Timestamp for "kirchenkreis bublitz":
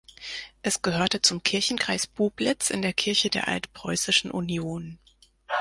1.43-2.71